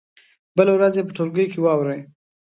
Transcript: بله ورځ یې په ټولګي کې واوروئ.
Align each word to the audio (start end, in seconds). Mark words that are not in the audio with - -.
بله 0.57 0.71
ورځ 0.75 0.93
یې 0.97 1.03
په 1.07 1.13
ټولګي 1.17 1.45
کې 1.51 1.59
واوروئ. 1.61 2.01